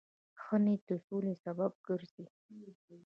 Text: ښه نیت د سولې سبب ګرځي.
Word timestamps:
ښه 0.41 0.55
نیت 0.63 0.81
د 0.89 0.91
سولې 1.05 1.33
سبب 1.43 1.71
ګرځي. 1.87 2.25